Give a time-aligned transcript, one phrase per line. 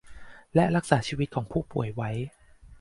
[0.55, 2.09] และรักษาชีวิตของผู้ป่วยไว้